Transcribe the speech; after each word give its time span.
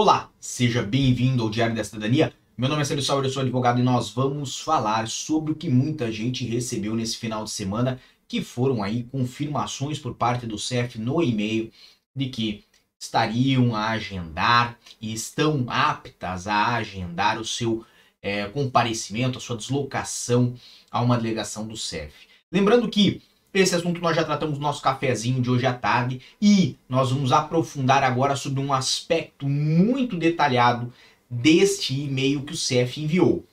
Olá, 0.00 0.30
seja 0.38 0.80
bem-vindo 0.80 1.42
ao 1.42 1.50
Diário 1.50 1.74
da 1.74 1.82
Cidadania. 1.82 2.32
Meu 2.56 2.68
nome 2.68 2.82
é 2.82 2.84
Célio 2.84 3.02
Sauer, 3.02 3.24
eu 3.24 3.30
sou 3.30 3.42
advogado 3.42 3.80
e 3.80 3.82
nós 3.82 4.10
vamos 4.10 4.60
falar 4.60 5.08
sobre 5.08 5.50
o 5.50 5.56
que 5.56 5.68
muita 5.68 6.12
gente 6.12 6.46
recebeu 6.46 6.94
nesse 6.94 7.16
final 7.16 7.42
de 7.42 7.50
semana, 7.50 7.98
que 8.28 8.40
foram 8.40 8.80
aí 8.80 9.02
confirmações 9.02 9.98
por 9.98 10.14
parte 10.14 10.46
do 10.46 10.56
CEF 10.56 11.00
no 11.00 11.20
e-mail 11.20 11.72
de 12.14 12.28
que 12.28 12.64
estariam 12.96 13.74
a 13.74 13.88
agendar 13.88 14.78
e 15.00 15.12
estão 15.12 15.66
aptas 15.66 16.46
a 16.46 16.76
agendar 16.76 17.40
o 17.40 17.44
seu 17.44 17.84
é, 18.22 18.46
comparecimento, 18.46 19.38
a 19.38 19.40
sua 19.40 19.56
deslocação 19.56 20.54
a 20.92 21.02
uma 21.02 21.18
delegação 21.18 21.66
do 21.66 21.76
CEF. 21.76 22.14
Lembrando 22.52 22.88
que 22.88 23.20
esse 23.60 23.74
assunto 23.74 24.00
nós 24.00 24.16
já 24.16 24.24
tratamos 24.24 24.58
no 24.58 24.62
nosso 24.62 24.82
cafezinho 24.82 25.40
de 25.40 25.50
hoje 25.50 25.66
à 25.66 25.72
tarde 25.72 26.20
e 26.40 26.76
nós 26.88 27.10
vamos 27.10 27.32
aprofundar 27.32 28.02
agora 28.02 28.36
sobre 28.36 28.60
um 28.60 28.72
aspecto 28.72 29.48
muito 29.48 30.16
detalhado 30.16 30.92
deste 31.28 31.98
e-mail 32.00 32.42
que 32.42 32.52
o 32.52 32.56
CEF 32.56 33.00
enviou. 33.00 33.44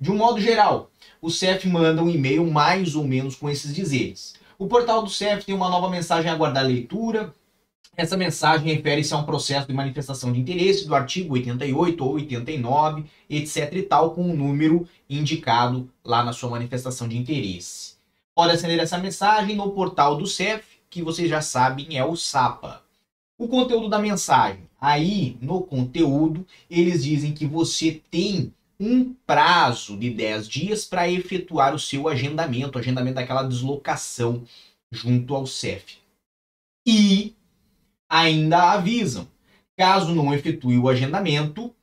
De 0.00 0.10
um 0.10 0.16
modo 0.16 0.40
geral, 0.40 0.90
o 1.20 1.30
CEF 1.30 1.68
manda 1.68 2.02
um 2.02 2.10
e-mail 2.10 2.44
mais 2.44 2.94
ou 2.94 3.04
menos 3.04 3.34
com 3.34 3.48
esses 3.48 3.74
dizeres. 3.74 4.34
O 4.58 4.66
portal 4.66 5.02
do 5.02 5.10
CEF 5.10 5.44
tem 5.44 5.54
uma 5.54 5.68
nova 5.68 5.88
mensagem 5.90 6.30
a 6.30 6.34
aguardar 6.34 6.64
leitura. 6.64 7.34
Essa 7.96 8.16
mensagem 8.16 8.74
refere-se 8.74 9.14
a 9.14 9.18
um 9.18 9.24
processo 9.24 9.66
de 9.66 9.72
manifestação 9.72 10.32
de 10.32 10.40
interesse 10.40 10.86
do 10.86 10.94
artigo 10.94 11.34
88 11.34 12.04
ou 12.04 12.14
89, 12.14 13.04
etc 13.30 13.72
e 13.72 13.82
tal, 13.82 14.10
com 14.10 14.30
o 14.30 14.36
número 14.36 14.86
indicado 15.08 15.88
lá 16.04 16.22
na 16.22 16.32
sua 16.32 16.50
manifestação 16.50 17.08
de 17.08 17.16
interesse. 17.16 17.94
Pode 18.34 18.52
acender 18.52 18.80
essa 18.80 18.98
mensagem 18.98 19.54
no 19.54 19.70
portal 19.70 20.16
do 20.16 20.26
CEF, 20.26 20.64
que 20.90 21.02
vocês 21.02 21.28
já 21.28 21.40
sabem 21.40 21.96
é 21.96 22.04
o 22.04 22.16
SAPA. 22.16 22.82
O 23.38 23.46
conteúdo 23.46 23.88
da 23.88 23.98
mensagem. 23.98 24.68
Aí, 24.80 25.38
no 25.40 25.62
conteúdo, 25.62 26.46
eles 26.68 27.04
dizem 27.04 27.32
que 27.32 27.46
você 27.46 28.02
tem 28.10 28.52
um 28.78 29.14
prazo 29.26 29.96
de 29.96 30.10
10 30.10 30.48
dias 30.48 30.84
para 30.84 31.08
efetuar 31.08 31.74
o 31.74 31.78
seu 31.78 32.08
agendamento, 32.08 32.76
o 32.76 32.80
agendamento 32.80 33.14
daquela 33.14 33.44
deslocação 33.44 34.44
junto 34.90 35.34
ao 35.34 35.46
CEF. 35.46 35.98
E 36.86 37.34
ainda 38.08 38.72
avisam, 38.72 39.28
caso 39.76 40.14
não 40.14 40.34
efetue 40.34 40.76
o 40.76 40.88
agendamento, 40.88 41.74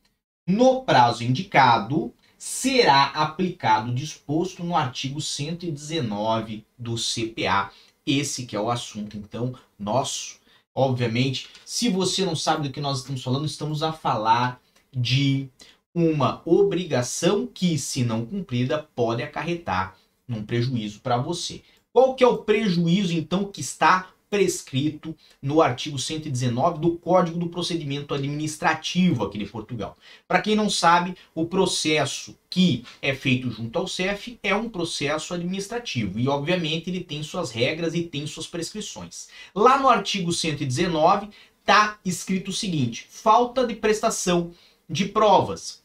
no 0.46 0.82
prazo 0.82 1.24
indicado, 1.24 2.12
será 2.44 3.04
aplicado 3.04 3.94
disposto 3.94 4.64
no 4.64 4.76
artigo 4.76 5.20
119 5.20 6.66
do 6.76 6.96
CPA. 6.96 7.70
Esse 8.04 8.46
que 8.46 8.56
é 8.56 8.60
o 8.60 8.68
assunto, 8.68 9.16
então, 9.16 9.54
nosso. 9.78 10.40
Obviamente, 10.74 11.48
se 11.64 11.88
você 11.88 12.24
não 12.24 12.34
sabe 12.34 12.66
do 12.66 12.72
que 12.72 12.80
nós 12.80 12.98
estamos 12.98 13.22
falando, 13.22 13.46
estamos 13.46 13.80
a 13.84 13.92
falar 13.92 14.60
de 14.92 15.48
uma 15.94 16.42
obrigação 16.44 17.46
que, 17.46 17.78
se 17.78 18.02
não 18.02 18.26
cumprida, 18.26 18.88
pode 18.92 19.22
acarretar 19.22 19.96
num 20.26 20.44
prejuízo 20.44 20.98
para 20.98 21.18
você. 21.18 21.62
Qual 21.92 22.16
que 22.16 22.24
é 22.24 22.26
o 22.26 22.38
prejuízo, 22.38 23.12
então, 23.12 23.44
que 23.44 23.60
está 23.60 24.10
prescrito 24.32 25.14
no 25.42 25.60
artigo 25.60 25.98
119 25.98 26.80
do 26.80 26.96
Código 26.96 27.38
do 27.38 27.50
Procedimento 27.50 28.14
Administrativo 28.14 29.24
aqui 29.24 29.36
de 29.36 29.44
Portugal. 29.44 29.94
Para 30.26 30.40
quem 30.40 30.54
não 30.56 30.70
sabe, 30.70 31.14
o 31.34 31.44
processo 31.44 32.34
que 32.48 32.82
é 33.02 33.14
feito 33.14 33.50
junto 33.50 33.78
ao 33.78 33.86
CEF 33.86 34.38
é 34.42 34.54
um 34.54 34.70
processo 34.70 35.34
administrativo 35.34 36.18
e, 36.18 36.28
obviamente, 36.28 36.88
ele 36.88 37.04
tem 37.04 37.22
suas 37.22 37.50
regras 37.50 37.94
e 37.94 38.04
tem 38.04 38.26
suas 38.26 38.46
prescrições. 38.46 39.28
Lá 39.54 39.78
no 39.78 39.86
artigo 39.86 40.32
119 40.32 41.28
está 41.60 41.98
escrito 42.02 42.48
o 42.48 42.54
seguinte: 42.54 43.06
falta 43.10 43.66
de 43.66 43.74
prestação 43.74 44.52
de 44.88 45.04
provas, 45.04 45.82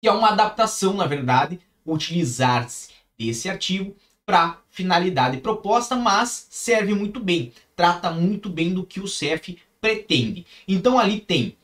que 0.00 0.06
é 0.06 0.12
uma 0.12 0.28
adaptação, 0.28 0.94
na 0.94 1.06
verdade, 1.08 1.58
utilizar-se 1.84 2.90
desse 3.18 3.48
artigo 3.48 3.96
para 4.24 4.58
finalidade 4.70 5.38
proposta, 5.38 5.96
mas 5.96 6.46
serve 6.48 6.94
muito 6.94 7.20
bem, 7.20 7.52
trata 7.82 8.12
muito 8.12 8.48
bem 8.48 8.72
do 8.72 8.86
que 8.86 9.00
o 9.00 9.08
CEF 9.08 9.58
pretende. 9.80 10.46
Então 10.68 11.00
ali 11.00 11.18
tem 11.18 11.56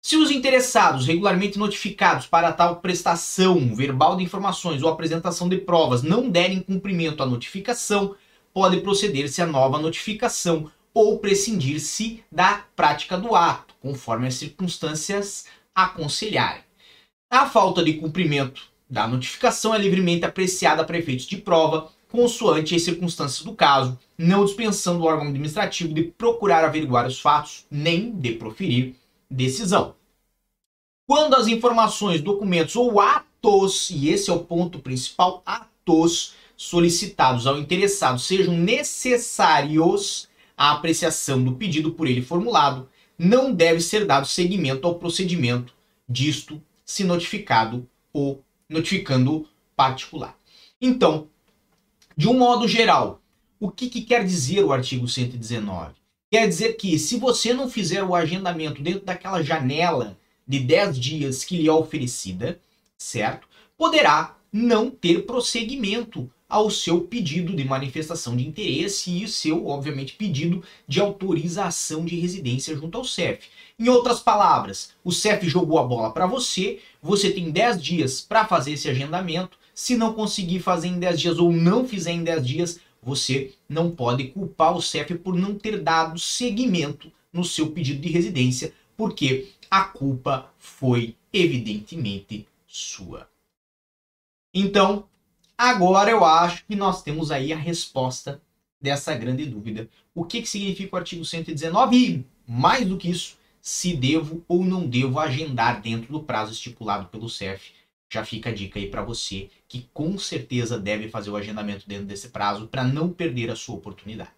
se 0.00 0.16
os 0.16 0.30
interessados 0.30 1.08
regularmente 1.08 1.58
notificados 1.58 2.28
para 2.28 2.52
tal 2.52 2.76
prestação 2.76 3.74
verbal 3.74 4.16
de 4.16 4.22
informações 4.22 4.84
ou 4.84 4.88
apresentação 4.88 5.48
de 5.48 5.56
provas 5.56 6.04
não 6.04 6.30
derem 6.30 6.60
cumprimento 6.60 7.24
à 7.24 7.26
notificação, 7.26 8.14
pode 8.52 8.82
proceder-se 8.82 9.42
a 9.42 9.46
nova 9.46 9.80
notificação 9.80 10.70
ou 10.92 11.18
prescindir-se 11.18 12.22
da 12.30 12.64
prática 12.76 13.18
do 13.18 13.34
ato, 13.34 13.74
conforme 13.80 14.28
as 14.28 14.34
circunstâncias 14.34 15.46
aconselharem. 15.74 16.62
A 17.28 17.46
falta 17.46 17.82
de 17.82 17.94
cumprimento 17.94 18.62
da 18.88 19.08
notificação 19.08 19.74
é 19.74 19.78
livremente 19.78 20.24
apreciada 20.24 20.84
para 20.84 20.98
efeitos 20.98 21.26
de 21.26 21.38
prova 21.38 21.90
consoante 22.14 22.76
as 22.76 22.82
circunstâncias 22.82 23.44
do 23.44 23.52
caso, 23.54 23.98
não 24.16 24.44
dispensando 24.44 25.00
o 25.00 25.06
órgão 25.06 25.26
administrativo 25.26 25.92
de 25.92 26.04
procurar 26.04 26.64
averiguar 26.64 27.08
os 27.08 27.20
fatos, 27.20 27.66
nem 27.68 28.12
de 28.12 28.34
proferir 28.34 28.94
decisão. 29.28 29.96
Quando 31.08 31.34
as 31.34 31.48
informações, 31.48 32.20
documentos 32.20 32.76
ou 32.76 33.00
atos, 33.00 33.90
e 33.90 34.10
esse 34.10 34.30
é 34.30 34.32
o 34.32 34.44
ponto 34.44 34.78
principal, 34.78 35.42
atos 35.44 36.34
solicitados 36.56 37.48
ao 37.48 37.58
interessado 37.58 38.20
sejam 38.20 38.54
necessários 38.54 40.28
à 40.56 40.70
apreciação 40.70 41.42
do 41.42 41.54
pedido 41.54 41.90
por 41.90 42.06
ele 42.06 42.22
formulado, 42.22 42.88
não 43.18 43.52
deve 43.52 43.80
ser 43.80 44.06
dado 44.06 44.28
seguimento 44.28 44.86
ao 44.86 44.94
procedimento 44.94 45.74
disto 46.08 46.62
se 46.84 47.02
notificado 47.02 47.88
ou 48.12 48.40
notificando 48.68 49.48
particular. 49.74 50.38
Então, 50.80 51.26
de 52.16 52.28
um 52.28 52.34
modo 52.34 52.68
geral, 52.68 53.20
o 53.58 53.70
que, 53.70 53.88
que 53.88 54.02
quer 54.02 54.24
dizer 54.24 54.64
o 54.64 54.72
artigo 54.72 55.08
119? 55.08 55.94
Quer 56.30 56.46
dizer 56.46 56.74
que 56.74 56.98
se 56.98 57.16
você 57.16 57.52
não 57.52 57.68
fizer 57.68 58.02
o 58.02 58.14
agendamento 58.14 58.82
dentro 58.82 59.04
daquela 59.04 59.42
janela 59.42 60.16
de 60.46 60.60
10 60.60 60.98
dias 60.98 61.44
que 61.44 61.56
lhe 61.56 61.68
é 61.68 61.72
oferecida, 61.72 62.60
certo? 62.96 63.48
Poderá 63.76 64.36
não 64.52 64.90
ter 64.90 65.26
prosseguimento 65.26 66.30
ao 66.48 66.70
seu 66.70 67.00
pedido 67.00 67.56
de 67.56 67.64
manifestação 67.64 68.36
de 68.36 68.46
interesse 68.46 69.22
e 69.22 69.26
seu, 69.26 69.66
obviamente, 69.66 70.12
pedido 70.12 70.62
de 70.86 71.00
autorização 71.00 72.04
de 72.04 72.14
residência 72.14 72.76
junto 72.76 72.96
ao 72.96 73.04
CEF. 73.04 73.48
Em 73.76 73.88
outras 73.88 74.20
palavras, 74.20 74.92
o 75.02 75.10
CEF 75.10 75.48
jogou 75.48 75.80
a 75.80 75.84
bola 75.84 76.12
para 76.12 76.26
você, 76.26 76.78
você 77.02 77.32
tem 77.32 77.50
10 77.50 77.82
dias 77.82 78.20
para 78.20 78.44
fazer 78.44 78.72
esse 78.74 78.88
agendamento, 78.88 79.58
se 79.74 79.96
não 79.96 80.14
conseguir 80.14 80.60
fazer 80.60 80.88
em 80.88 80.98
10 80.98 81.20
dias 81.20 81.38
ou 81.38 81.52
não 81.52 81.86
fizer 81.86 82.12
em 82.12 82.22
10 82.22 82.46
dias, 82.46 82.80
você 83.02 83.52
não 83.68 83.90
pode 83.90 84.28
culpar 84.28 84.74
o 84.74 84.80
CEF 84.80 85.14
por 85.16 85.34
não 85.34 85.58
ter 85.58 85.82
dado 85.82 86.18
seguimento 86.18 87.12
no 87.32 87.44
seu 87.44 87.70
pedido 87.72 88.00
de 88.00 88.08
residência, 88.08 88.72
porque 88.96 89.48
a 89.70 89.84
culpa 89.84 90.50
foi 90.56 91.16
evidentemente 91.32 92.46
sua. 92.66 93.28
Então, 94.54 95.06
agora 95.58 96.10
eu 96.10 96.24
acho 96.24 96.64
que 96.64 96.76
nós 96.76 97.02
temos 97.02 97.32
aí 97.32 97.52
a 97.52 97.58
resposta 97.58 98.40
dessa 98.80 99.14
grande 99.14 99.44
dúvida. 99.44 99.88
O 100.14 100.24
que, 100.24 100.40
que 100.40 100.48
significa 100.48 100.94
o 100.94 100.98
artigo 100.98 101.24
119 101.24 101.96
e, 101.96 102.24
mais 102.46 102.86
do 102.86 102.96
que 102.96 103.10
isso, 103.10 103.36
se 103.60 103.96
devo 103.96 104.44
ou 104.46 104.64
não 104.64 104.86
devo 104.86 105.18
agendar 105.18 105.80
dentro 105.80 106.12
do 106.12 106.22
prazo 106.22 106.52
estipulado 106.52 107.08
pelo 107.08 107.28
CEF 107.28 107.72
já 108.14 108.24
fica 108.24 108.50
a 108.50 108.54
dica 108.54 108.78
aí 108.78 108.88
para 108.88 109.02
você 109.02 109.48
que 109.68 109.88
com 109.92 110.16
certeza 110.18 110.78
deve 110.78 111.08
fazer 111.08 111.30
o 111.30 111.36
agendamento 111.36 111.88
dentro 111.88 112.06
desse 112.06 112.28
prazo 112.28 112.66
para 112.66 112.84
não 112.84 113.10
perder 113.10 113.50
a 113.50 113.56
sua 113.56 113.74
oportunidade. 113.74 114.30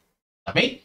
Tá 0.44 0.52
bem? 0.52 0.80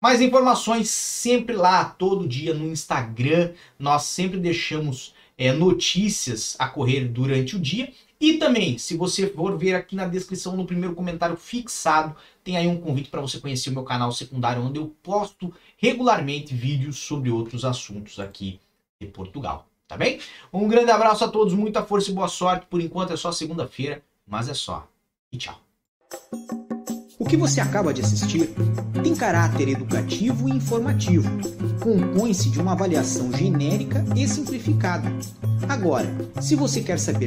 Mais 0.00 0.20
informações 0.20 0.90
sempre 0.90 1.54
lá, 1.54 1.84
todo 1.84 2.28
dia 2.28 2.52
no 2.52 2.66
Instagram. 2.66 3.52
Nós 3.78 4.02
sempre 4.02 4.38
deixamos 4.38 5.14
é, 5.38 5.52
notícias 5.52 6.56
a 6.58 6.68
correr 6.68 7.04
durante 7.04 7.56
o 7.56 7.60
dia. 7.60 7.92
E 8.20 8.34
também, 8.34 8.78
se 8.78 8.96
você 8.96 9.28
for 9.28 9.56
ver 9.56 9.74
aqui 9.74 9.94
na 9.94 10.06
descrição, 10.06 10.56
no 10.56 10.66
primeiro 10.66 10.94
comentário 10.94 11.36
fixado, 11.36 12.16
tem 12.42 12.56
aí 12.56 12.66
um 12.66 12.80
convite 12.80 13.10
para 13.10 13.20
você 13.20 13.38
conhecer 13.38 13.70
o 13.70 13.72
meu 13.72 13.84
canal 13.84 14.12
secundário, 14.12 14.62
onde 14.62 14.78
eu 14.78 14.94
posto 15.02 15.52
regularmente 15.76 16.54
vídeos 16.54 16.98
sobre 16.98 17.30
outros 17.30 17.64
assuntos 17.64 18.18
aqui 18.18 18.60
de 19.00 19.06
Portugal. 19.06 19.68
Tá 19.94 19.98
bem? 19.98 20.18
Um 20.52 20.66
grande 20.66 20.90
abraço 20.90 21.24
a 21.24 21.28
todos, 21.28 21.54
muita 21.54 21.84
força 21.84 22.10
e 22.10 22.14
boa 22.14 22.26
sorte. 22.26 22.66
Por 22.66 22.80
enquanto 22.80 23.12
é 23.12 23.16
só 23.16 23.30
segunda-feira, 23.30 24.02
mas 24.26 24.48
é 24.48 24.54
só. 24.54 24.88
E 25.30 25.36
tchau. 25.36 25.54
O 27.16 27.24
que 27.24 27.36
você 27.36 27.60
acaba 27.60 27.94
de 27.94 28.00
assistir 28.00 28.52
tem 29.04 29.14
caráter 29.14 29.68
educativo 29.68 30.48
e 30.48 30.52
informativo. 30.52 31.30
Compõe-se 31.80 32.50
de 32.50 32.60
uma 32.60 32.72
avaliação 32.72 33.32
genérica 33.32 34.04
e 34.16 34.26
simplificada. 34.26 35.08
Agora, 35.68 36.12
se 36.40 36.56
você 36.56 36.80
quer 36.80 36.98
saber 36.98 37.22